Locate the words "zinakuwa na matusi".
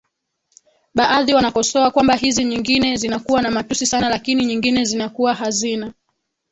2.95-3.85